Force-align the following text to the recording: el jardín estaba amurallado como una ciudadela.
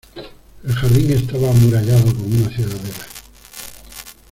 el 0.63 0.73
jardín 0.73 1.11
estaba 1.13 1.51
amurallado 1.51 2.07
como 2.15 2.25
una 2.25 2.49
ciudadela. 2.49 3.05